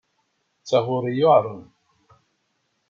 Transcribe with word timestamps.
D 0.61 0.65
taɣuri 0.69 1.13
yuεren. 1.19 1.63